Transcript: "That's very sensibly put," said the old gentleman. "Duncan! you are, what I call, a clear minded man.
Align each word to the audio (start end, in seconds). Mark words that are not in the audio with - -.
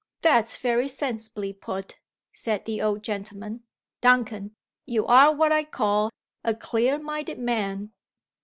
"That's 0.21 0.57
very 0.57 0.87
sensibly 0.87 1.53
put," 1.53 1.99
said 2.33 2.65
the 2.65 2.81
old 2.81 3.03
gentleman. 3.03 3.61
"Duncan! 4.01 4.55
you 4.83 5.05
are, 5.05 5.31
what 5.31 5.51
I 5.51 5.63
call, 5.63 6.09
a 6.43 6.55
clear 6.55 6.97
minded 6.97 7.37
man. 7.37 7.91